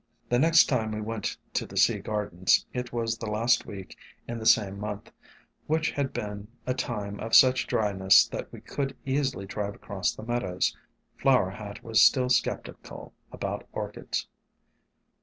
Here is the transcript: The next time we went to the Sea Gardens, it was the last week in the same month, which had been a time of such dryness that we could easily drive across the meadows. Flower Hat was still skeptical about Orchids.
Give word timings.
The 0.29 0.39
next 0.39 0.65
time 0.65 0.93
we 0.93 0.99
went 0.99 1.37
to 1.53 1.67
the 1.67 1.77
Sea 1.77 1.99
Gardens, 1.99 2.65
it 2.73 2.91
was 2.91 3.19
the 3.19 3.29
last 3.29 3.67
week 3.67 3.95
in 4.27 4.39
the 4.39 4.47
same 4.47 4.79
month, 4.79 5.11
which 5.67 5.91
had 5.91 6.11
been 6.11 6.47
a 6.65 6.73
time 6.73 7.19
of 7.19 7.35
such 7.35 7.67
dryness 7.67 8.25
that 8.29 8.51
we 8.51 8.61
could 8.61 8.97
easily 9.05 9.45
drive 9.45 9.75
across 9.75 10.11
the 10.15 10.23
meadows. 10.23 10.75
Flower 11.17 11.51
Hat 11.51 11.83
was 11.83 12.01
still 12.01 12.29
skeptical 12.29 13.13
about 13.31 13.67
Orchids. 13.73 14.27